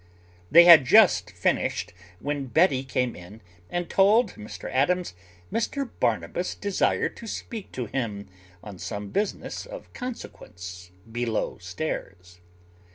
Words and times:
They 0.49 0.63
had 0.65 0.85
just 0.85 1.29
finished 1.29 1.93
when 2.19 2.47
Betty 2.47 2.83
came 2.83 3.15
in 3.15 3.39
and 3.69 3.87
told 3.87 4.31
Mr 4.31 4.67
Adams 4.73 5.13
Mr 5.53 5.91
Barnabas 5.99 6.55
desired 6.55 7.15
to 7.17 7.27
speak 7.27 7.71
to 7.73 7.85
him 7.85 8.27
on 8.63 8.79
some 8.79 9.09
business 9.09 9.67
of 9.67 9.93
consequence 9.93 10.89
below 11.11 11.59
stairs. 11.59 12.39